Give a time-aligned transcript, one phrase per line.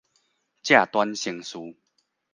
[0.63, 1.59] 藉端生事